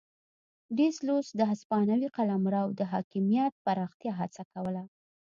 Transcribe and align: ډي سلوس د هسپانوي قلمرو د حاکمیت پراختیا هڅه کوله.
ډي 0.75 0.87
سلوس 0.97 1.27
د 1.35 1.41
هسپانوي 1.51 2.07
قلمرو 2.17 2.65
د 2.79 2.81
حاکمیت 2.91 3.53
پراختیا 3.65 4.11
هڅه 4.19 4.43
کوله. 4.53 4.83